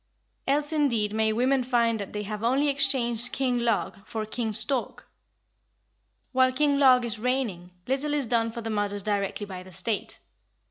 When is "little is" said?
7.85-8.25